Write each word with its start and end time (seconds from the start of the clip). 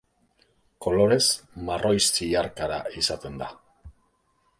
Kolorez 0.85 1.25
marroi 1.67 1.93
zilarkara 2.05 2.81
izaten 3.03 3.37
da. 3.43 3.51